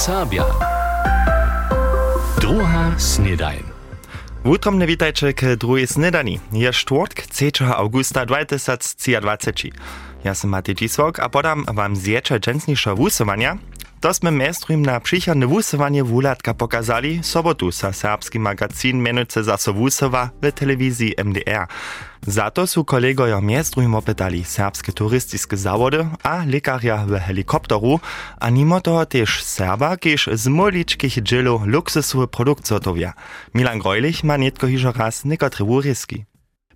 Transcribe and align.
Serbia. 0.00 0.44
Druga 2.40 2.94
snedajn. 2.98 3.62
Wutromne 4.44 4.86
witajcie 4.86 5.32
k 5.32 5.56
drugiej 5.56 5.86
snedani. 5.86 6.40
Je 6.52 6.72
czwartk 6.72 7.26
3 7.26 7.50
augusta 7.76 8.26
2023. 8.26 9.52
Ja 10.24 10.34
sam 10.34 10.50
Matej 10.50 10.74
Dzisłok, 10.74 11.18
a 11.18 11.28
podam 11.28 11.64
wam 11.64 11.96
zjecze 11.96 12.40
dżensniejsze 12.40 12.94
wusowania, 12.94 13.58
to 14.00 14.08
sme 14.16 14.32
mestrujim 14.32 14.80
na 14.82 14.96
przychodne 15.00 15.46
wusowanie 15.46 16.00
wulatka 16.04 16.54
pokazali 16.54 17.20
sobotu 17.20 17.68
sa 17.72 17.92
serbski 17.92 18.40
magazin 18.40 18.96
menujce 18.96 19.44
zaso 19.44 19.72
wusowa 19.72 20.30
w 20.42 20.52
telewizji 20.52 21.14
MDR. 21.24 21.68
Za 22.26 22.50
to 22.50 22.66
su 22.66 22.84
kolegojo 22.84 23.40
mestrujim 23.40 23.94
opytali 23.94 24.44
serbskie 24.44 24.92
turystyczne 24.92 25.56
zawody 25.56 26.06
a 26.22 26.44
lekarja 26.44 26.96
w 27.06 27.20
helikopteru, 27.20 28.00
a 28.40 28.50
mimo 28.50 28.80
toho 28.80 29.06
też 29.06 29.44
Serba, 29.44 29.96
kież 29.96 30.28
z 30.32 30.48
luksusowy 31.66 32.28
produkt 32.28 32.68
zotowia. 32.68 33.12
Milan 33.54 33.78
Grojlich 33.78 34.24
ma 34.24 34.38
netko 34.38 34.66
hižo 34.66 34.92
raz 34.92 35.24
nekotre 35.24 35.64
wuryski. 35.64 36.29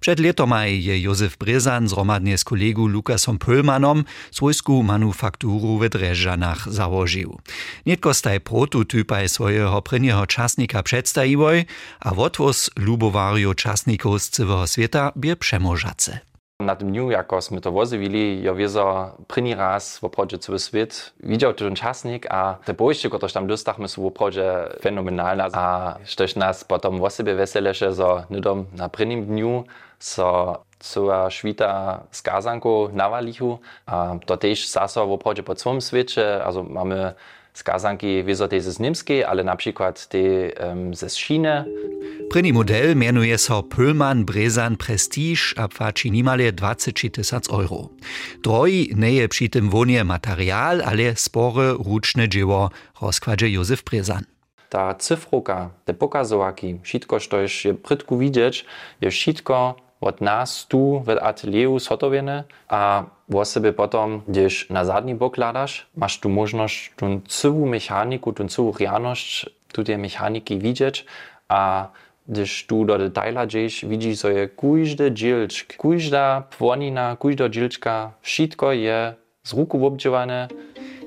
Przed 0.04 0.20
letomaj 0.20 0.84
je 0.84 1.00
Józef 1.00 1.36
Brezan 1.38 1.88
zromadnie 1.88 2.38
z 2.38 2.44
kolegu 2.44 2.86
Lukasom 2.86 3.38
Pölmanom 3.38 4.04
swojsku 4.30 4.82
manufakturu 4.82 5.78
w 5.78 5.88
Dreżanach 5.88 6.68
założył. 6.68 7.38
Nietko 7.86 8.14
staj 8.14 8.40
prototypaj 8.40 9.28
swojego 9.28 9.82
prynjeho 9.82 10.26
czasnika 10.26 10.82
przedstawiwoj, 10.82 11.64
a 12.00 12.14
wotwos 12.14 12.70
lubowario 12.76 13.54
czasników 13.54 14.22
z 14.22 14.30
całego 14.30 14.66
świata 14.66 15.12
bie 15.16 15.36
przemożace. 15.36 16.18
Na 16.60 16.76
tym 16.76 16.88
dniu, 16.90 17.10
jako 17.10 17.42
sme 17.42 17.60
to 17.60 17.72
wozywili, 17.72 18.42
ja 18.42 18.54
wiezo 18.54 19.16
první 19.26 19.54
raz 19.54 19.98
w 19.98 20.04
obchodzie 20.04 20.38
cały 20.38 20.58
świat 20.58 21.12
widział 21.22 21.54
ten 21.54 21.74
czasnik, 21.74 22.26
a 22.30 22.58
te 22.64 22.74
bojście, 22.74 23.08
które 23.08 23.28
tam 23.28 23.46
dostachmy, 23.46 23.88
są 23.88 24.02
w 24.02 24.06
obchodzie 24.06 24.68
fenomenalne. 24.80 25.48
A 25.52 25.96
sztoś 26.04 26.36
nas 26.36 26.64
potem 26.64 27.02
o 27.02 27.10
sobie 27.10 27.34
weselesze, 27.34 27.92
że 27.92 28.24
nidom 28.30 28.66
na 28.76 28.88
prvním 28.88 29.26
dniu 29.26 29.64
so 29.98 30.62
cała 30.78 31.30
świta 31.30 32.02
z 32.10 32.22
kazanką 32.22 32.88
nawalichu, 32.92 33.58
a 33.86 34.14
to 34.26 34.36
też 34.36 34.68
zaso 34.68 35.06
w 35.06 35.12
obchodzie 35.12 35.42
po 35.42 35.54
całym 35.54 35.80
świecie, 35.80 36.44
also 36.44 36.62
mamy 36.62 37.14
skazanki 37.54 38.24
wieso 38.24 38.48
te 38.48 38.60
z 38.60 38.80
niemskiej, 38.80 39.24
ale 39.24 39.44
na 39.44 39.56
przykład 39.56 40.08
te 40.08 40.18
um, 40.68 40.94
ze 40.94 41.08
Chiny. 41.08 41.64
Prynny 42.30 42.52
model 42.52 42.96
mianuje 42.96 43.38
so 43.38 43.62
Pölman 43.62 44.24
Brezan 44.24 44.76
Prestige 44.76 45.54
a 45.56 45.68
płaci 45.68 46.10
nimale 46.10 46.52
20 46.52 47.10
tysac 47.10 47.50
euro. 47.50 47.88
Droj 48.42 48.90
nie 48.96 49.12
je 49.12 49.28
przy 49.28 49.48
tym 49.48 49.70
wonie 49.70 50.04
material, 50.04 50.82
ale 50.82 51.16
spore 51.16 51.72
ruczne 51.72 52.28
dzieło, 52.28 52.70
rozkładzie 53.02 53.48
Józef 53.48 53.82
Brezan. 53.84 54.24
Ta 54.68 54.94
cyfroka, 54.94 55.70
te 55.84 55.94
pokazowaki, 55.94 56.78
wszystko, 56.82 57.20
co 57.20 57.38
je 57.38 57.74
prydku 57.74 58.18
widzieć, 58.18 58.64
je 59.00 59.10
wszystko 59.10 59.83
od 60.04 60.20
nas 60.20 60.66
tu 60.66 61.02
w 61.06 61.10
atelieru 61.10 61.78
zhotowione, 61.78 62.44
a 62.68 63.04
o 63.34 63.44
sobie 63.44 63.72
potom, 63.72 64.22
gdyż 64.28 64.70
na 64.70 64.84
zadni 64.84 65.14
bok 65.14 65.36
ladasz, 65.36 65.86
masz 65.96 66.20
tu 66.20 66.28
możliwość 66.28 66.92
tą 66.96 67.20
całą 67.28 67.66
mechaniku, 67.66 68.32
tą 68.32 68.48
całą 68.48 68.72
realność 68.72 69.50
tutaj 69.72 69.98
mechaniki 69.98 70.58
widzieć, 70.58 71.06
a 71.48 71.88
gdyż 72.28 72.66
tu 72.66 72.84
do 72.84 72.98
detala 72.98 73.46
gdzieś 73.46 73.84
widzisz 73.84 74.18
sobie 74.18 74.48
każdy 74.48 75.12
dzielczk, 75.12 75.76
każda 75.76 76.42
płonina, 76.58 77.16
każda 77.22 77.48
dzielczka, 77.48 78.12
wszystko 78.20 78.72
je 78.72 79.14
z 79.42 79.52
ruku 79.52 79.86
obdziewane, 79.86 80.48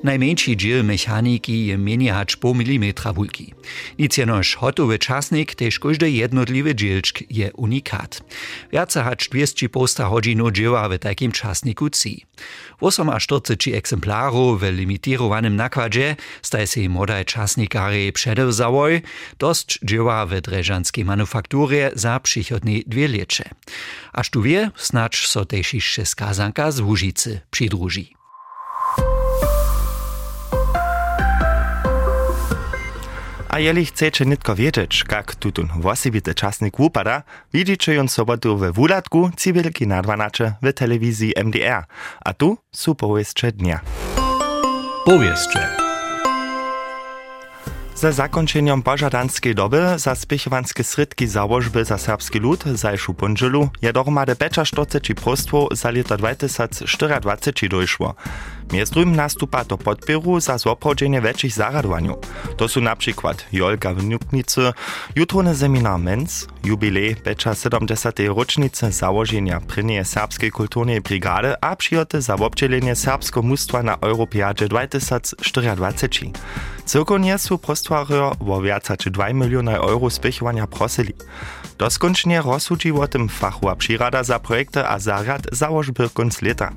Najmniejszy 0.04 0.58
dziel 0.58 0.84
mechaniki 0.84 1.66
je 1.66 1.78
mniej 1.78 2.10
hacz 2.10 2.38
pół 2.38 2.56
milimetra 2.56 3.14
bulki. 3.14 3.54
Nic 4.00 4.18
jenoż 4.18 4.56
hotowy 4.56 5.00
czasnik, 5.00 5.56
też 5.56 5.80
każdy 5.80 6.12
jednotliwy 6.12 6.76
dzielczk 6.76 7.24
je 7.30 7.54
unikat. 7.54 8.22
Wiace 8.74 9.04
hacz 9.04 9.30
200 9.30 9.70
posta 9.70 10.06
hodzinu 10.06 10.52
dzieła 10.52 10.90
w 10.90 11.00
takim 11.00 11.32
czasniku 11.32 11.90
ci. 11.90 12.26
48 12.78 13.74
egzemplarów 13.74 14.62
w 14.62 14.64
limitowanym 14.64 15.56
nakładzie 15.56 16.16
staj 16.42 16.68
się 16.68 16.90
modaj 16.90 17.26
czasnikary 17.26 18.12
przedewzałoj, 18.12 19.02
dość 19.40 19.80
dzieła 19.84 20.26
w 20.26 20.42
dreżanskiej 20.42 21.06
manufakturze 21.06 21.92
za 21.94 22.20
przychodnie 22.20 22.80
dwie 22.88 23.08
lecze. 23.08 23.50
Aż 24.14 24.30
tu 24.30 24.42
wie, 24.42 24.72
snacz 24.76 25.28
so 25.28 25.46
też 25.46 25.74
jeszcze 25.74 26.06
skazanka 26.06 26.72
z 26.72 26.80
Łużycy 26.80 27.40
przydruży. 27.52 28.17
A 33.58 33.60
jeli 33.60 33.86
chcecie 33.86 34.26
nitko 34.26 34.56
wiedzieć, 34.56 35.04
jak 35.12 35.36
tutun 35.36 35.70
wosibity 35.76 36.34
czasnik 36.36 36.80
upada, 36.80 37.24
widzicie 37.54 37.94
ją 37.94 38.08
sobotu 38.08 38.58
w 38.58 38.74
wulatku 38.74 39.32
Cywilki 39.38 39.88
na 39.88 40.02
12 40.02 40.54
w 40.62 40.74
telewizji 40.74 41.34
MDR. 41.44 41.84
A 42.26 42.34
tu 42.34 42.58
są 42.76 42.96
powieście 42.96 43.52
dnia. 43.52 43.80
Powieście. 45.06 45.87
Za 47.98 48.12
zakończeniem 48.12 48.82
pożadanskiej 48.84 49.56
doby 49.56 49.84
za 49.96 50.16
spiechowanskie 50.16 50.84
srydki 50.84 51.28
założby 51.28 51.86
za 51.86 51.98
serbski 51.98 52.40
lud 52.40 52.64
zajszu 52.64 53.14
pundzielu 53.14 53.70
je 53.82 53.94
dohromady 53.94 54.36
45 54.66 55.20
prostwo 55.20 55.68
za 55.72 55.92
lata 55.92 56.18
2024 56.18 57.70
dojszło. 57.70 58.16
Między 58.72 59.06
nastupa 59.06 59.64
do 59.64 59.78
podpieru 59.78 60.40
za 60.40 60.58
zobchodzenie 60.58 61.22
większych 61.22 61.52
zaradowaniu. 61.52 62.18
To 62.58 62.68
są 62.68 62.82
na 62.82 62.96
przykład 62.96 63.46
Jolka 63.52 63.94
w 63.94 64.04
Nuknicy, 64.04 64.74
jutrony 65.16 65.56
seminar 65.56 66.00
MENS, 66.00 66.48
jubilej 66.64 67.16
becza 67.16 67.56
70. 67.56 68.20
rocznicy 68.20 68.92
założenia 68.92 69.60
prynie 69.60 70.06
serbskiej 70.06 70.52
kulturnej 70.52 71.02
brigady 71.02 71.54
a 71.62 71.76
przyjoty 71.76 72.22
za 72.22 72.36
obdzielenie 72.36 72.96
serbskiego 72.96 73.42
mustwa 73.42 73.84
na 73.84 73.98
Europeadzie 74.02 74.68
2024. 74.68 76.32
Cyrkonie 76.86 77.38
są 77.38 77.58
prostwario 77.88 78.36
o 78.40 78.62
więcej 78.62 78.98
2 79.12 79.34
miliony 79.34 79.78
euro 79.78 80.10
spiechowania 80.10 80.68
prosili. 80.68 81.14
Doskoncznie 81.78 82.42
rozsudzi 82.42 82.92
o 82.92 83.08
tym 83.08 83.30
fachu 83.30 83.70
a 83.70 83.76
przyrada 83.76 84.24
za 84.24 84.40
projekty 84.40 84.88
a 84.88 85.00
zarad 85.00 85.42
założby 85.52 86.10
konc 86.10 86.42
leta. 86.42 86.72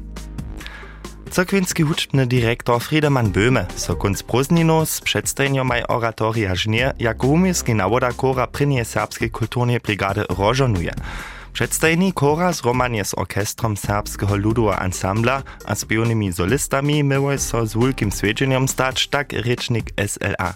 Cyrkwinski 1.30 1.82
huczbny 1.82 2.26
dyrektor 2.26 2.82
Friedemann 2.82 3.32
Böhme 3.32 3.64
so 3.76 3.96
kunc 3.96 4.22
prózdninu 4.22 4.86
z 4.86 5.00
przedstawieniomaj 5.00 5.82
oratoria 5.88 6.54
żnie 6.54 6.92
jako 6.98 7.26
umiejski 7.26 7.74
nawoda 7.74 8.12
kora 8.12 8.46
prynie 8.46 8.84
serbskiej 8.84 9.30
kulturnej 9.30 9.80
brigady 9.80 10.24
rożonuje. 10.38 10.92
Przedstajni 11.52 12.12
kora 12.12 12.52
zromanie 12.52 13.04
z 13.04 13.14
orkestrom 13.14 13.76
serbskiego 13.76 14.36
ludowego 14.36 14.78
ansambla 14.78 15.42
a 15.64 15.74
śpiewnymi 15.74 16.32
solistami 16.32 17.04
miły 17.04 17.38
so 17.38 17.66
z 17.66 17.76
wielkim 17.76 18.12
swiedzeniem 18.12 18.68
stać 18.68 19.08
tak 19.08 19.32
rycznik 19.32 19.90
SLA. 20.06 20.54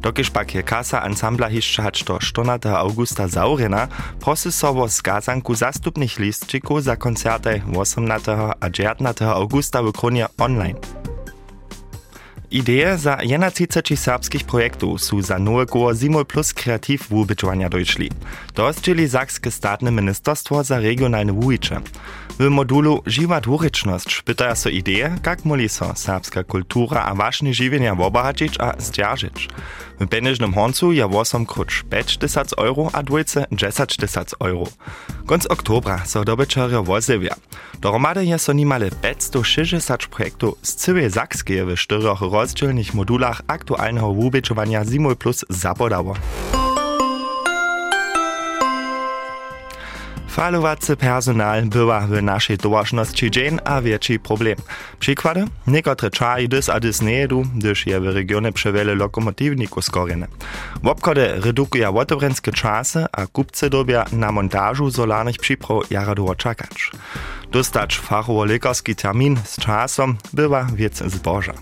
Dokiż 0.00 0.30
pak 0.30 0.54
je 0.54 0.62
kasa 0.62 1.02
ansambla 1.02 1.50
jeszcze 1.50 1.90
do 2.06 2.18
14 2.18 2.70
augusta 2.76 3.28
zaurena, 3.28 3.88
prosy 4.20 4.52
so 4.52 4.70
o 4.70 4.88
skazanku 4.88 5.54
zastupnych 5.54 6.18
listczyków 6.18 6.82
za 6.82 6.96
koncerty 6.96 7.62
18 7.76 8.36
a 8.60 8.70
19 8.70 9.26
augusta 9.26 9.82
w 9.82 9.92
kronie 9.92 10.26
online. 10.38 10.99
Ideje 12.52 12.98
za 12.98 13.18
11 13.22 13.66
serbskich 13.96 14.44
projektów 14.44 15.02
su 15.02 15.22
za 15.22 15.38
nowego 15.38 15.94
zimol 15.94 16.26
plus 16.26 16.54
kreativ 16.54 17.02
w 17.02 17.08
wybyczwania 17.08 17.68
dojszli. 17.68 18.10
To 18.54 18.70
czyli 18.82 19.08
Sakskie 19.08 19.50
Statne 19.50 19.90
Ministerstwo 19.90 20.64
za 20.64 20.78
Regionalne 20.80 21.32
Wójcze. 21.32 21.80
W 22.40 22.50
modulu 22.50 23.02
Żywa 23.06 23.40
dwuryczność 23.40 24.22
pytają 24.22 24.54
so 24.54 24.68
ideje, 24.68 25.16
jak 25.26 25.44
moli 25.44 25.68
so 25.68 25.94
serbska 25.94 26.44
kultura 26.44 27.02
a 27.02 27.14
ważne 27.14 27.54
żywienia 27.54 27.92
obohacić 27.92 28.60
a 28.60 28.80
zdzierżyć. 28.80 29.48
W 30.00 30.06
peneżnym 30.08 30.54
honcu 30.54 30.92
je 30.92 31.06
8 31.06 31.46
krucz 31.46 31.84
5 31.84 32.16
tysac 32.16 32.52
euro 32.52 32.90
a 32.92 33.02
dwójce 33.02 33.46
10 33.52 33.96
tysac 33.96 34.34
euro. 34.40 34.70
Konc 35.26 35.46
oktobra 35.46 36.04
so 36.04 36.24
dobyczerio 36.24 36.82
wozywia. 36.82 37.34
Dohromady 37.80 38.24
je 38.24 38.38
so 38.38 38.52
nimale 38.52 38.90
560 38.90 40.06
projektów 40.06 40.58
z 40.62 40.74
całej 40.74 41.10
Sakskiej 41.10 41.64
w 41.64 41.76
czterech 41.76 42.20
rozdzielnych 42.20 42.94
modulach 42.94 43.42
aktualnego 43.46 44.12
wubyczowania 44.12 44.84
Simul 44.84 45.16
Plus 45.16 45.44
zapodało. 45.48 46.14
Schwalowacy 50.40 50.96
personal 50.96 51.66
była 51.66 52.00
w 52.00 52.22
naszej 52.22 52.58
towarzności 52.58 53.30
dzień 53.30 53.58
a 53.64 53.80
większy 53.80 54.18
problem. 54.18 54.56
Przykłady? 54.98 55.44
Niektóre 55.66 56.10
czai 56.10 56.48
dys 56.48 56.68
a 56.68 56.80
dys 56.80 57.02
nie 57.02 57.12
jedu, 57.12 57.42
gdyż 57.56 57.86
je 57.86 58.00
w 58.00 58.06
regionie 58.06 58.52
przewiele 58.52 58.94
lokomotywników 58.94 59.84
skorene. 59.84 60.26
W 60.82 60.86
obchody 60.86 61.40
redukuje 61.40 61.92
wotobrenskie 61.92 62.52
czasy, 62.52 63.06
a 63.12 63.26
kupcy 63.26 63.70
dobia 63.70 64.04
na 64.12 64.32
montażu 64.32 64.90
solarnych 64.90 65.36
przypraw 65.38 65.90
jara 65.90 66.14
długo 66.14 66.34
czekać. 66.34 66.90
Dostać 67.50 68.00
fachowo-lekarski 68.00 68.94
termin 68.94 69.36
z 69.44 69.56
czasem 69.56 70.16
była 70.32 70.64
wiec 70.74 71.02
zboża. 71.06 71.54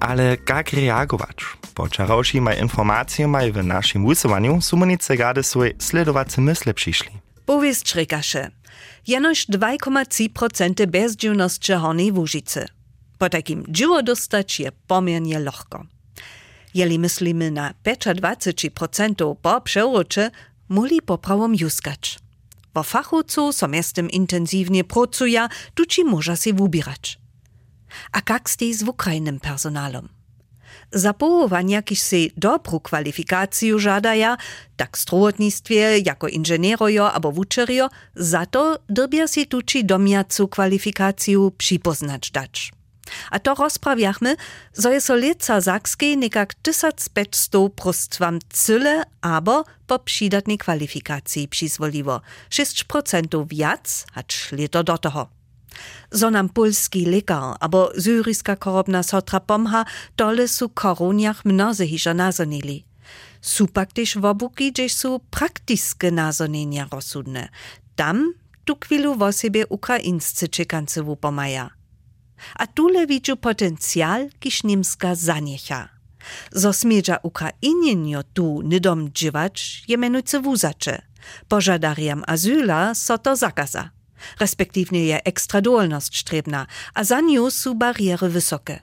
Ale 0.00 0.36
jak 0.48 0.72
reagować? 0.72 1.36
Po 1.74 1.88
czarowsi 1.88 2.40
maj 2.40 2.60
informacje 2.60 3.28
maj 3.28 3.52
w 3.52 3.64
naszym 3.64 4.04
łysowaniu 4.06 4.60
sumunice 4.60 5.16
gady 5.16 5.42
swoje 5.42 5.72
sledowacy 5.78 6.40
mysle 6.40 6.74
przyszli. 6.74 7.25
Powieść 7.46 7.94
rekaše. 7.94 8.50
Jenož 9.06 9.46
2,3% 9.46 10.86
bezdzielności 10.86 11.72
hornej 11.72 12.12
Łużycy. 12.12 12.66
Po 13.18 13.28
takim 13.28 13.64
dziło 13.68 14.02
dostać 14.02 14.60
je 14.60 14.72
pomiernie 14.86 15.38
lochko. 15.38 15.84
Jeli 16.74 16.98
myslimy 16.98 17.50
na 17.50 17.74
25% 17.84 19.36
po 19.42 19.60
przeurocze, 19.60 20.30
muli 20.68 21.02
poprawom 21.02 21.54
juskać. 21.54 22.18
Wo 22.74 22.82
fachowcu 22.82 23.52
so 23.52 23.68
miestem 23.68 24.10
intensywnie 24.10 24.84
pracuje, 24.84 25.48
tuci 25.74 26.04
może 26.04 26.36
się 26.36 26.52
wybierać. 26.52 27.18
A 28.12 28.20
jak 28.28 28.50
z 28.50 28.56
z 28.56 28.82
ukrajnym 28.82 29.40
personalem? 29.40 30.08
Za 30.92 31.14
połowania, 31.14 31.82
kiż 31.82 32.00
se 32.00 32.16
dobrą 32.36 32.80
kwalifikację 32.80 33.78
żadaja, 33.78 34.36
tak 34.76 34.98
strojotnictwie, 34.98 35.98
jako 35.98 36.28
inżynierojo 36.28 37.12
albo 37.12 37.32
wuczerio, 37.32 37.88
za 38.14 38.46
to 38.46 38.78
dobia 38.88 39.28
się 39.28 39.46
tuci 39.46 39.84
domiacu 39.84 40.48
kwalifikację 40.48 41.50
przypoznać 41.58 42.30
dać. 42.30 42.72
A 43.30 43.38
to 43.38 43.54
rozprawiachmy, 43.54 44.36
zo 44.72 44.90
je 44.90 45.00
so 45.00 45.14
leca 45.14 45.60
Sakskiej 45.60 46.16
nekak 46.16 46.54
1500 46.54 47.72
prostwam 47.74 48.38
cyle 48.48 49.02
abo 49.20 49.64
po 49.86 49.98
przydatnej 49.98 50.58
kwalifikacji 50.58 51.48
przyzwoliło. 51.48 52.20
6% 52.50 53.46
wiac, 53.46 54.06
hacz 54.12 54.52
leto 54.52 54.84
do 54.84 54.98
toho. 54.98 55.35
Zo 56.10 56.30
nam 56.30 56.48
polski 56.48 57.06
lekar 57.06 57.56
abo 57.60 57.90
syryjska 57.98 58.56
korobna 58.56 59.02
sotra 59.02 59.40
pomha, 59.40 59.84
dole 60.16 60.48
su 60.48 60.68
koroniach 60.68 61.44
mnoze 61.44 61.86
hižo 61.86 62.14
nazonili. 62.14 62.84
Su 63.40 63.66
pak 63.66 63.92
też 63.92 64.18
wobuki, 64.18 64.72
gdzieś 64.72 64.94
su 64.94 65.20
praktiskie 65.30 66.10
nazonienia 66.10 66.86
rozsudne. 66.90 67.48
Tam 67.96 68.32
tu 68.64 68.76
chwilu 68.84 69.14
wo 69.14 69.32
siebie 69.32 69.66
ukraińscy 69.66 70.48
czekance 70.48 71.02
wupomaja. 71.02 71.70
A 72.54 72.66
tule 72.66 73.06
widzu 73.06 73.36
potencjal, 73.36 74.30
kiż 74.40 74.64
niemska 74.64 75.14
zaniecha. 75.14 75.88
Zo 76.52 76.72
smieża 76.72 77.16
Ukrainienio 77.22 78.22
tu 78.22 78.62
nydom 78.62 79.12
dziwać, 79.12 79.84
je 79.88 79.96
menujce 79.98 80.40
wuzacze. 80.40 81.02
Pożadariam 81.48 82.22
azyla 82.26 82.94
so 82.94 83.18
to 83.18 83.36
zakaza. 83.36 83.95
Respektywnie 84.40 85.04
je 85.04 85.24
ekstradolność 85.24 86.20
strebna, 86.20 86.66
a 86.94 87.04
za 87.04 87.20
nią 87.20 87.50
su 87.50 87.74
bariery 87.74 88.28
wysokie. 88.28 88.80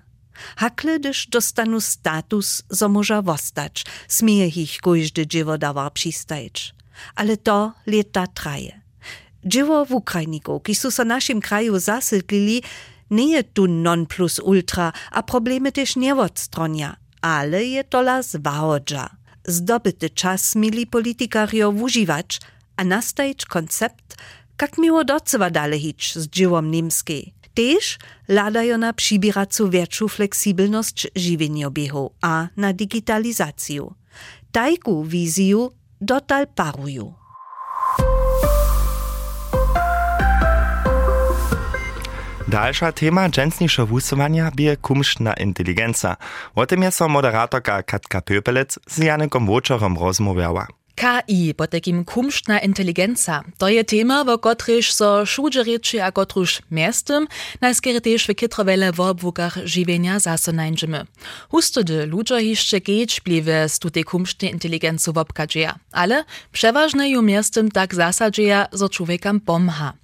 Hakle, 0.56 1.00
gdyż 1.00 1.28
dostanu 1.28 1.82
status, 1.82 2.64
zo 2.70 2.90
może 2.90 3.22
wostać, 3.22 3.86
smieje 4.08 4.48
ich 4.48 4.78
każdy 4.82 5.28
dziewo 5.28 5.58
dawar 5.58 5.94
przystajeć. 5.94 6.74
Ale 7.16 7.38
to 7.38 7.74
lata 7.86 8.28
traje. 8.28 8.82
Dziewo 9.46 9.86
w 9.86 9.92
Ukrajniku, 9.92 10.60
ki 10.60 10.76
su 10.76 11.06
naszym 11.06 11.42
kraju 11.42 11.80
zasyedlili, 11.80 12.64
nie 13.10 13.32
je 13.32 13.44
tu 13.44 13.68
non 13.68 14.06
plus 14.06 14.40
ultra, 14.40 14.94
a 15.12 15.24
problemy 15.24 15.72
też 15.72 15.96
nie 15.96 16.16
odstronia, 16.16 16.96
ale 17.22 17.64
je 17.64 17.84
tola 17.84 18.24
zwahodża. 18.24 19.10
Zdobyty 19.46 20.10
czas 20.10 20.56
mieli 20.56 20.88
politikario 20.88 21.70
używać, 21.70 22.40
a 22.76 22.84
nastajeć 22.84 23.46
koncept, 23.46 24.18
jak 24.64 24.78
miło 24.78 25.04
docewa 25.04 25.50
dalej 25.50 25.80
hić 25.80 26.16
z 26.16 26.28
dziełom 26.28 26.72
niemskiej. 26.72 27.34
Też 27.54 27.98
ladają 28.28 28.78
na 28.78 28.94
przybieracą 28.94 29.70
większą 29.70 30.08
fleksibelność 30.08 31.08
żywieniobiechu 31.16 32.12
a 32.22 32.48
na 32.58 32.74
digitalizację. 32.74 33.82
Tajku 34.52 35.04
wizję 35.04 35.68
dotal 36.02 36.48
parują. 36.48 37.14
Dalsza 42.48 42.92
tema 42.92 43.30
dżęsniejsza 43.30 43.86
wusowania 43.86 44.52
bie 44.56 44.78
kumsztna 44.78 45.34
inteligencja. 45.34 46.18
O 46.56 46.66
tym 46.66 46.82
jest 46.84 47.02
moderatorka 47.10 47.84
Katka 47.84 48.22
Pöpelec 48.22 48.78
z 48.88 48.98
Janekom 48.98 49.46
Woczorem 49.46 49.98
rozmawiała. 49.98 50.68
KI, 50.96 51.54
po 51.58 51.68
takim 51.68 52.06
kumštna 52.06 52.60
inteligenca. 52.60 53.42
To 53.58 53.68
je 53.68 53.84
tema, 53.84 54.22
wo 54.24 54.38
kotryž 54.38 54.94
so 54.94 55.26
šudžerieči 55.26 55.98
a 55.98 56.14
kotruž 56.14 56.62
miestem, 56.70 57.26
najskere 57.66 57.98
tež 57.98 58.30
v 58.30 58.38
kitrovele 58.38 58.94
v 58.94 59.00
obvukach 59.02 59.58
žiwienia 59.66 60.22
zaso 60.22 60.54
najdziemy. 60.54 61.10
Husto 61.50 61.82
de 61.82 62.06
ludzo 62.06 62.38
hišće 62.38 62.80
geč 62.80 63.26
bliwe 63.26 63.66
z 63.66 63.76
tutej 63.82 64.06
kumštnej 64.06 64.54
inteligencu 64.54 65.14
w 65.14 65.18
obkadzieja, 65.18 65.82
ale 65.90 66.30
przeważne 66.54 67.10
ju 67.10 67.22
miestem 67.26 67.74
tak 67.74 67.98
zasadzieja, 67.98 68.70
zo 68.72 68.90
człowiekam 68.90 69.42
pomha. 69.42 69.98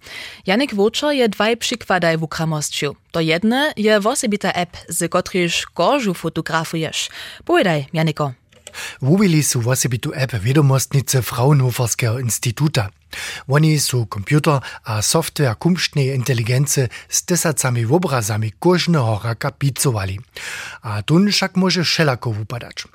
Janek 0.45 0.73
Wočo 0.73 1.11
je 1.11 1.29
dwaj 1.29 1.57
przykładaj 1.57 2.17
w 2.17 2.23
ukramostju. 2.23 2.95
To 3.11 3.19
jedne 3.19 3.73
je 3.77 3.99
wosebita 3.99 4.53
app, 4.53 4.77
z 4.89 5.09
kotryž 5.09 5.65
kožu 5.73 6.13
fotografuješ. 6.13 7.09
Powiedaj, 7.45 7.85
Janiko. 7.93 8.38
Wubili 9.01 9.43
su 9.43 9.61
wosibitu 9.61 10.11
app 10.15 10.33
Wiadomostnice 10.33 11.21
Fraunhoferskiego 11.21 12.19
Instituta. 12.19 12.89
Oni 13.47 13.79
su 13.79 14.05
komputer 14.05 14.61
a 14.83 15.01
software 15.01 15.57
kumštnej 15.57 16.15
inteligency 16.15 16.89
z 17.09 17.17
tysacami 17.25 17.85
obrazami 17.85 18.53
kožného 18.59 19.19
raka 19.23 19.51
picowali. 19.51 20.19
A 20.81 21.01
tun 21.01 21.31
však 21.31 21.57
może 21.57 21.85
šelako 21.85 22.31
wupadać. 22.31 22.85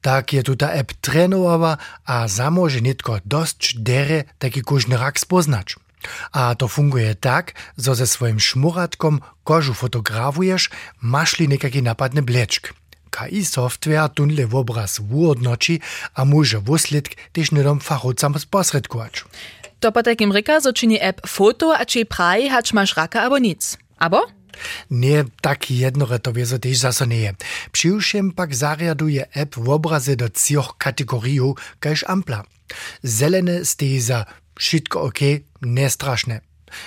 Tak 0.00 0.32
je 0.32 0.42
tuta 0.42 0.70
app 0.70 0.92
trenowa 1.00 1.78
a 2.06 2.28
zamože 2.28 2.80
nitko 2.80 3.18
dość 3.24 3.78
dere 3.78 4.24
taki 4.38 4.62
kožny 4.62 4.96
rak 4.96 5.18
spoznać. 5.18 5.76
A 6.32 6.54
to 6.54 6.68
funguje 6.68 7.14
tak, 7.14 7.54
że 7.78 7.94
ze 7.94 8.06
swoim 8.06 8.40
szmuratkom 8.40 9.20
kożu 9.44 9.74
fotografujesz, 9.74 10.70
masz 11.00 11.38
li 11.38 11.48
nekaki 11.48 11.82
napadny 11.82 12.22
blečk. 12.22 12.74
KI 13.16 13.44
software 13.44 14.08
tunle 14.14 14.44
obraz 14.52 15.00
wuodnoči 15.00 15.80
a 16.14 16.24
może 16.24 16.60
wusledk 16.60 17.14
też 17.32 17.52
nidom 17.52 17.80
fachowcam 17.80 18.38
sposredkować. 18.38 19.24
To 19.80 19.92
po 19.92 20.02
takim 20.02 20.32
ryka 20.32 20.60
zaczyni 20.60 20.98
app 21.00 21.20
foto, 21.28 21.78
a 21.78 21.86
czy 21.86 22.04
praj, 22.04 22.48
hacz 22.48 22.72
masz 22.72 22.96
raka 22.96 23.22
albo 23.22 23.38
nic. 23.38 23.78
Abo? 23.98 24.26
Nie 24.90 25.24
tak 25.40 25.70
jednoretowie 25.70 26.46
so 26.46 26.58
też 26.58 26.78
zaso 26.78 27.04
nie. 27.04 27.34
Przyjrzem 27.72 28.32
pak 28.32 28.54
zariaduje 28.54 29.26
app 29.32 29.54
w 29.56 29.68
obrazy 29.68 30.16
do 30.16 30.28
trzech 30.28 30.68
kategorii, 30.78 31.54
każ 31.80 32.04
ampla. 32.08 32.44
Zelene 33.02 33.64
steje 33.64 34.00
za 34.00 34.24
wszystko 34.58 35.02
ok, 35.02 35.18
nie 35.62 35.90
straszne. 35.90 36.40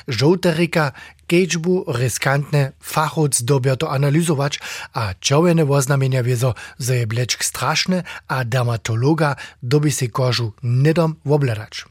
Żółte 0.08 0.54
ryka 0.54 0.92
keďbu 1.30 1.86
riskantne 1.88 2.72
fachowc 2.82 3.44
dobia 3.44 3.76
to 3.76 3.92
analyzować, 3.92 4.60
a 4.94 5.14
czerwone 5.20 5.64
oznamienia 5.64 6.24
wiezo, 6.24 6.54
że 6.80 6.96
je 6.96 7.08
bleczk 7.08 7.46
straszne, 7.46 8.04
a 8.28 8.46
dermatologa 8.46 9.36
dobi 9.64 9.92
się 9.92 10.08
kożu 10.10 10.54
nedom 10.64 11.16
wobledać. 11.26 11.86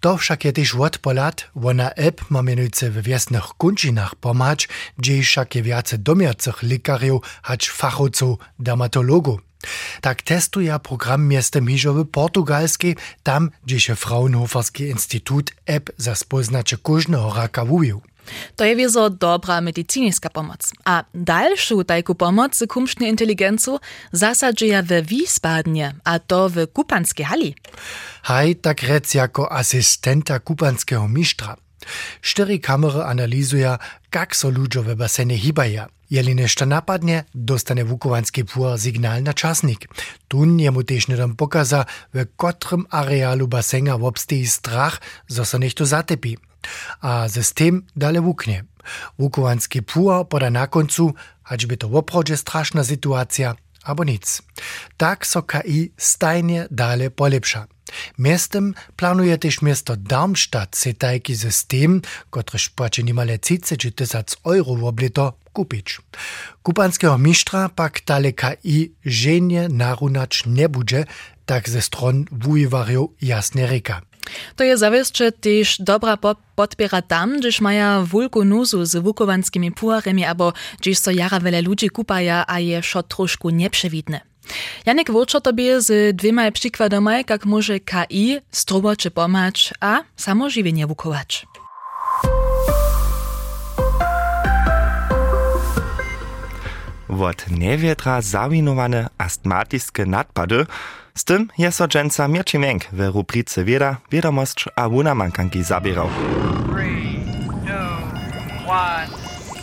To 0.00 0.16
však 0.16 0.44
je 0.44 0.52
też 0.52 0.74
od 0.74 0.98
polat, 0.98 1.50
wona 1.54 1.90
app 1.94 2.30
ma 2.30 2.42
mianujce 2.42 2.90
w 2.90 3.02
wiesnych 3.02 3.44
kunčinach 3.58 4.14
pomać, 4.14 4.68
gdzie 4.98 5.22
však 5.22 5.54
je 5.54 5.62
wiace 5.62 5.98
domiacych 5.98 6.62
lekariów, 6.62 7.22
hacz 7.42 7.70
fachowców 7.70 8.38
dermatologów. 8.58 9.40
Tak 10.00 10.22
testuje 10.22 10.78
program 10.78 11.28
miastem 11.28 11.68
hižo 11.68 11.94
w 11.94 12.06
portugalskiej, 12.06 12.96
tam, 13.22 13.50
gdzie 13.64 13.80
się 13.80 13.96
Fraunhoferski 13.96 14.84
Institut 14.84 15.52
app 15.66 15.90
za 15.96 16.14
spoznacie 16.14 16.76
kożnego 16.76 17.32
raka 17.34 17.64
wubił. 17.64 18.02
To 18.56 18.64
je 18.64 18.76
wiezo 18.76 19.10
dobra 19.10 19.60
medycyńska 19.60 20.30
pomoc. 20.30 20.72
A 20.84 21.04
dalszą 21.14 21.84
tajku 21.84 22.14
pomoc 22.14 22.56
z 22.56 22.66
kumsznej 22.66 23.10
inteligencu 23.10 23.80
zasadzieja 24.12 24.82
we 24.82 25.02
Wiesbaden, 25.02 25.92
a 26.04 26.18
to 26.18 26.48
w 26.48 26.66
kupanskiej 26.72 27.26
hali. 27.26 27.54
Haj, 28.22 28.56
tak 28.56 28.82
rec 28.82 29.14
jako 29.14 29.52
asystenta 29.52 30.40
kupanskiego 30.40 31.08
mistrza. 31.08 31.56
Cztery 32.20 32.58
kamery 32.58 33.02
analizuje, 33.02 33.78
kak 34.10 34.36
so 34.36 34.50
ludzie 34.50 34.82
w 34.82 34.94
basenie 34.94 35.38
hibaja. 35.38 35.88
Jeli 36.10 36.34
nešto 36.34 36.66
napadnie, 36.66 37.24
dostane 37.34 37.84
Wukovanski 37.84 38.44
pur 38.44 38.80
signal 38.80 39.22
na 39.22 39.34
czasnik. 39.34 39.88
Tun 40.28 40.60
jemu 40.60 40.82
też 40.84 41.08
nedam 41.08 41.36
pokaza, 41.36 41.84
w 42.14 42.26
kotrym 42.36 42.86
arealu 42.90 43.48
basena 43.48 43.98
wobsteji 43.98 44.46
strach, 44.46 45.00
so 45.28 45.58
nicht 45.58 45.78
zatepi. 45.80 46.38
A 47.00 47.28
system 47.28 47.82
dale 47.96 48.20
wuknie. 48.20 48.64
Wukovanski 49.18 49.82
pur 49.82 50.28
poda 50.28 50.50
na 50.50 50.66
koncu, 50.66 51.14
by 51.68 51.76
to 51.76 51.88
woprawdzie 51.88 52.36
straszna 52.36 52.84
sytuacja, 52.84 53.54
abo 53.84 54.04
nic. 54.04 54.42
Tak 54.96 55.26
so 55.26 55.42
KI 55.42 55.92
stajnie 55.96 56.66
dale 56.70 57.10
polepsza. 57.10 57.66
Miestem 58.18 58.74
planuje 58.96 59.38
też 59.38 59.62
miasto 59.62 59.96
Darmstadt 59.96 60.76
se 60.76 60.94
tajki 60.94 61.36
system, 61.36 62.00
kotryż 62.30 62.68
płaci 62.68 63.04
niemale 63.04 63.38
30 63.38 63.92
tysac 63.92 64.36
euro 64.44 64.74
w 64.74 64.84
oblito 64.84 65.32
kupić. 65.52 66.00
Kupanskiego 66.62 67.18
mistrza 67.18 67.68
pak 67.68 68.00
dale 68.06 68.32
KI 68.32 68.94
żenie 69.04 69.68
narunać 69.68 70.42
nie 70.46 70.68
będzie, 70.68 71.04
tak 71.46 71.68
ze 71.68 71.82
stron 71.82 72.24
wujewariów 72.32 73.10
jasne 73.22 73.66
reka. 73.66 74.00
To 74.56 74.64
je 74.64 74.78
zawieszcze 74.78 75.32
też 75.32 75.76
dobra 75.80 76.18
podpiera 76.54 77.02
tam, 77.02 77.38
gdyż 77.38 77.60
maja 77.60 78.02
wulku 78.02 78.44
nuzu 78.44 78.84
z 78.84 78.96
wukowanskimi 78.96 79.72
puaremi, 79.72 80.24
abo 80.24 80.52
gdzieś 80.80 80.98
so 80.98 81.10
jara 81.10 81.40
wiele 81.40 81.62
ludzi 81.62 81.90
kupaja, 81.90 82.44
a 82.46 82.60
je 82.60 82.82
szot 82.82 83.08
troszku 83.08 83.50
nieprzewidne. 83.50 84.20
Janek 84.86 85.10
Wurczo 85.10 85.40
tobie 85.40 85.80
z 85.80 86.16
dwiema 86.16 86.50
przykładami, 86.50 87.24
jak 87.28 87.46
może 87.46 87.80
KI 87.80 88.38
strobocze 88.50 89.10
pomać, 89.10 89.74
a 89.80 90.02
samo 90.16 90.48
wukować. 90.86 91.46
Wot 97.12 97.44
nevietra 97.50 98.20
zawinowane 98.20 99.08
astmatiskie 99.18 100.06
nadpady 100.06 100.66
z 101.14 101.24
tym 101.24 101.48
je 101.58 101.72
so 101.72 101.88
dżęca 101.88 102.28
Mirci 102.28 102.58
Menk 102.58 102.84
w 102.92 103.00
rubrice 103.00 103.64
Wieda, 103.64 103.96
Wiadomość 104.10 104.68
a 104.76 104.88
Wunamankanki 104.88 105.62
zabierał. 105.62 106.08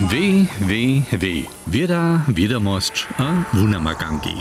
Wie, 0.02 0.46
wie, 0.62 1.02
wie. 1.18 1.44
Wieda, 1.68 2.22
Wiadomość 2.28 3.08
a 3.18 3.58
Wunamankanki. 3.58 4.36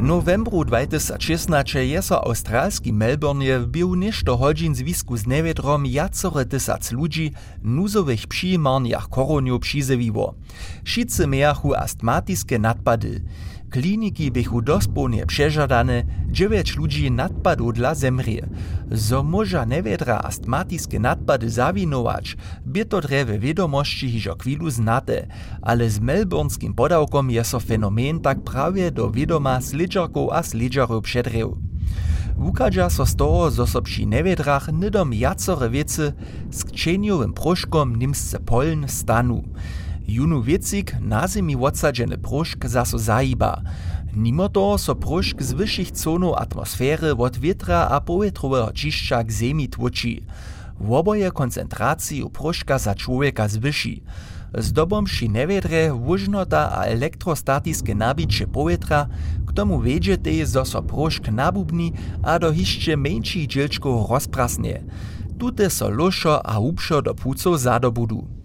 Novembru 0.00 0.64
2016 0.64 1.74
je 1.74 2.02
so 2.02 2.26
australski 2.26 2.92
Melbourne 2.92 3.66
był 3.66 3.96
nešto 3.96 4.36
hodźin 4.36 4.74
zwisku 4.74 5.16
z 5.16 5.26
newiedrom 5.26 5.86
jacore 5.86 6.44
tysac 6.44 6.92
ludzi 6.92 7.32
nuzowych 7.62 8.26
przyjmarniach 8.26 9.08
koroniu 9.08 9.58
przyzewiło. 9.58 10.34
Wszyscy 10.84 11.26
miachu 11.26 11.74
astmatiske 11.74 12.58
nadpady. 12.58 13.22
Kliniki 13.70 14.30
bychu 14.30 14.62
dospolnie 14.62 15.26
przeżadane, 15.26 16.04
dziewięć 16.30 16.76
ludzi 16.76 17.10
nadpadu 17.10 17.72
dla 17.72 17.94
zemrie. 17.94 18.48
Zo 18.92 19.22
może 19.22 19.66
newiedra 19.66 20.18
astmatiske 20.18 20.98
nadpady 20.98 21.50
zawinować, 21.50 22.36
by 22.66 22.84
to 22.84 23.00
drewe 23.00 23.38
wiadomości 23.38 24.20
chwilu 24.40 24.70
znate, 24.70 25.26
ale 25.62 25.90
z 25.90 26.00
melbournskim 26.00 26.74
podawkom 26.74 27.30
je 27.30 27.44
so 27.44 27.60
fenomen 27.60 28.20
tak 28.20 28.40
prawie 28.40 28.90
do 28.90 29.10
wiadoma 29.10 29.60
slidżarków 29.60 30.32
a 30.32 30.42
slidżarów 30.42 31.04
przedreł. 31.04 31.58
Wukadža 32.36 32.90
so 32.90 33.06
z 33.06 33.16
toho, 33.16 33.50
zo 33.50 33.66
so 33.66 33.80
nevědrach 34.06 34.72
nidom 34.72 35.12
jacore 35.12 35.68
proškom 37.34 37.96
nimsce 37.96 38.38
poln 38.40 38.88
stanu. 38.88 39.42
Junu 40.08 40.42
Wiecik 40.42 40.96
na 41.00 41.26
zemi 41.26 41.56
odsadzeny 41.56 42.18
pruszk 42.18 42.66
zaso 42.66 42.98
zajiba. 42.98 43.62
Mimo 44.16 44.48
to 44.48 44.78
so 44.78 44.94
pruszk 44.94 45.42
z 45.42 45.52
wyższych 45.52 45.88
atmosfery 46.36 47.12
od 47.12 47.38
wietra 47.38 47.88
a 47.90 48.00
powietrowego 48.00 48.72
čišća 48.72 49.24
k 49.24 49.32
zemi 49.32 49.68
tłuči. 49.68 50.22
Woboje 50.80 51.30
koncentracji 51.30 52.22
u 52.22 52.30
pruszka 52.30 52.78
za 52.78 52.94
człowieka 52.94 53.48
zwyši. 53.48 54.02
Z 54.54 54.72
dobom 54.72 55.04
przy 55.04 55.28
newiedre 55.28 55.92
wužnota 55.92 56.70
a 56.72 56.84
elektrostatiske 56.84 57.94
nabicie 57.94 58.46
powietra, 58.46 59.08
k 59.46 59.52
tomu 59.52 59.80
wiedziete, 59.80 60.46
zo 60.46 60.64
so 60.64 60.82
pruszk 60.82 61.28
nabubni 61.28 61.92
a 62.22 62.38
do 62.38 62.52
hišće 62.52 62.96
mniejszych 62.96 63.46
dzielczków 63.46 64.10
rozprasnie. 64.10 64.84
Tute 65.38 65.70
so 65.70 65.88
luszo 65.88 66.46
a 66.46 66.58
upšo 66.58 67.02
do 67.02 67.14
płuców 67.14 67.60
zadobudu. 67.60 68.37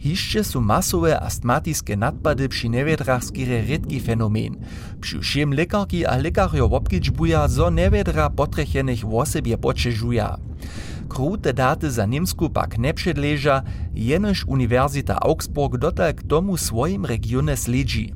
Hišće 0.00 0.44
su 0.44 0.60
masowe 0.60 1.18
astmatiske 1.20 1.96
nadpady 1.96 2.48
przy 2.48 2.68
nevědrach 2.68 3.24
skire 3.24 3.64
redki 3.68 4.00
fenomen. 4.00 4.56
Przy 5.00 5.20
všem 5.20 5.52
lekarki 5.52 6.06
a 6.06 6.16
lekarjo 6.16 6.66
obkičbuja, 6.66 7.48
zo 7.48 7.70
nevědra 7.70 8.28
potrechenych 8.30 9.04
wosebje 9.04 9.56
počežuja. 9.56 10.36
Krute 11.08 11.52
daty 11.52 11.90
za 11.90 12.06
Niemsku 12.06 12.48
pak 12.48 12.78
nepředleža, 12.78 13.62
jenož 13.94 14.44
Univerzita 14.46 15.14
Augsburg 15.14 15.76
dotal 15.76 16.12
k 16.12 16.22
tomu 16.22 16.56
svojim 16.56 17.04
regione 17.04 17.56
sledži. 17.56 18.12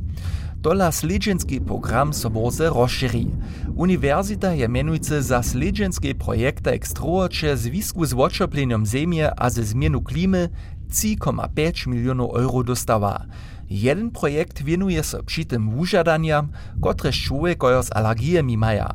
Tola 0.62 0.92
sledženski 0.92 1.60
program 1.60 2.12
so 2.12 2.28
borze 2.28 2.68
rozširi. 2.68 3.26
Univerzita 3.76 4.50
je 4.52 4.68
menujce 4.68 5.22
za 5.22 5.42
sledženske 5.42 6.14
projekte 6.14 6.70
ekstroče 6.70 7.56
zwisku 7.56 8.04
z 8.04 8.12
očoplenjom 8.12 8.87
zemje 8.87 9.30
a 9.37 9.50
ze 9.50 9.64
zmienu 9.64 10.00
klimy 10.04 10.49
3,5 10.90 11.87
milionów 11.87 12.30
euro 12.37 12.62
dostawa. 12.64 13.26
Jeden 13.70 14.11
projekt 14.11 14.62
wienuje 14.62 15.04
się 15.04 15.23
przy 15.26 15.44
tym 15.44 15.70
wużadaniam, 15.70 16.49
które 16.97 17.12
człowiekojo 17.12 17.82
z 17.82 17.92
alergijami 17.92 18.56
maja. 18.56 18.90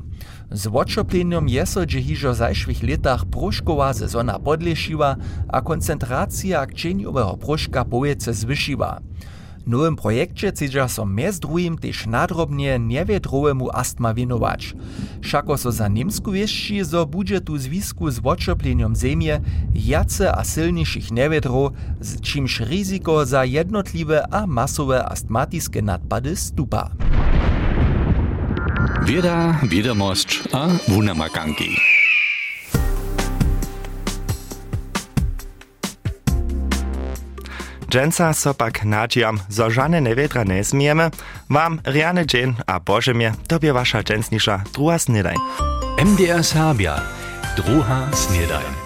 Z 0.52 0.68
oczopleniem 0.68 1.50
je 1.50 1.66
so 1.66 1.86
dże 1.86 2.02
hižo 2.02 2.34
zajszwych 2.34 2.84
latach 2.84 3.25
proszkowa 3.25 3.94
sezona 3.94 4.40
podlešiła, 4.40 5.16
a 5.48 5.62
koncentracja 5.62 6.66
kczeniowego 6.66 7.38
proszka 7.38 7.86
powiece 7.86 8.34
zwyšiła 8.34 9.02
nowym 9.68 9.96
projekcie 9.96 10.52
chcedźa 10.52 10.88
so 10.88 11.06
mjez 11.06 11.40
drugim 11.40 11.78
tež 11.78 12.08
nadrobnie 12.08 12.80
niewiedrowemu 12.80 13.70
astma 13.74 14.14
wienować. 14.14 14.74
Šako 15.22 15.58
so 15.58 15.72
za 15.72 15.88
Niemsku 15.88 16.32
wieszczy, 16.32 16.86
zo 16.86 17.06
budże 17.06 17.42
tu 17.42 17.58
zwisku 17.58 18.12
z 18.12 18.20
oczopleniem 18.24 18.96
zemie 18.96 19.42
jace 19.74 20.38
a 20.38 20.44
silniejszych 20.44 21.12
niewiedrów, 21.12 21.72
z 22.02 22.22
czymś 22.22 22.60
ryzyko 22.60 23.26
za 23.26 23.46
jednotliwe 23.46 24.34
a 24.34 24.48
masowe 24.48 25.06
astmatiske 25.06 25.82
nadpady 25.82 26.36
stupa. 26.36 26.90
Wieda, 29.06 29.60
wiadomość 29.70 30.44
a 30.54 30.68
wunamakanki. 30.88 31.95
Dżęca 37.96 38.34
so 38.34 38.54
pak 38.54 38.86
nadziejam, 38.86 39.40
zo 39.50 39.70
żane 39.72 40.02
newiedra 40.02 40.44
nie 40.44 40.64
zmiemy, 40.64 41.12
wam 41.50 41.80
riany 41.88 42.25
dzień 42.25 42.54
a 42.68 42.80
Bożemie 42.80 43.34
tobie 43.48 43.74
wasza 43.74 44.04
dżęsnisza 44.04 44.64
druga. 44.74 45.36
MDR 45.98 46.44
Sabia, 46.44 47.02
druga 47.56 48.08
snedaj. 48.14 48.85